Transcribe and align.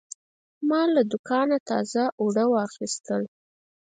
ما 0.69 0.81
له 0.95 1.01
دوکانه 1.11 1.57
تازه 1.69 2.03
اوړه 2.21 2.45
واخیستل. 2.53 3.23